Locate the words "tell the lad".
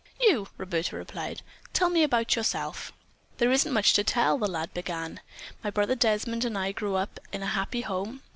4.03-4.73